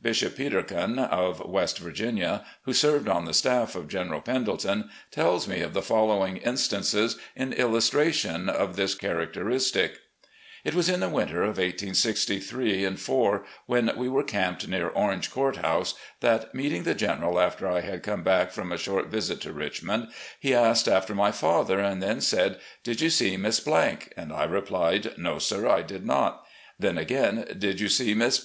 [0.00, 5.60] Bishop Peterkin, of West Virginia, who served on the staff of General Pendleton, tells me
[5.60, 9.98] of the following instances, in illustration of this characteristic:
[10.62, 15.56] "It was in the winter of 1863 4, when we were camped near Orange Court
[15.56, 19.52] House, that, meeting the General after I had come back from a short visit to
[19.52, 23.58] Richmond, he asked after my father, and then said,' Did you see Miss?'
[24.16, 26.44] and I replied, 'No, sir; I did not.'
[26.78, 28.40] Then again, 'Did you see Miss